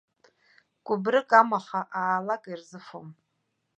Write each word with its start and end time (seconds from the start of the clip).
Кәыбрык 0.85 1.29
амаха 1.39 1.81
аа-лак 1.99 2.43
ирзыфом. 2.51 3.07